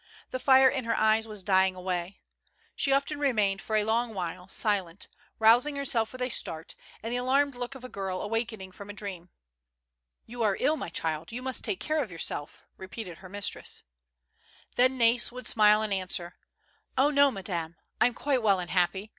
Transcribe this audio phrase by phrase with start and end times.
[0.31, 2.21] The fire in her eyes was dying away.
[2.75, 7.13] She often remained for a long while silent, rousing her self with a start, and
[7.13, 9.29] the alarmed look of a girl awaken ing from a dream."
[10.25, 13.83] You are ill, my child; you must take care of your self," repeated her mistress.
[14.75, 14.91] THE LANDSLIP.
[14.91, 16.35] 146 Then Nais would smile and answer:
[16.97, 19.07] ''Oh, no, madame; I'm quite well and happy.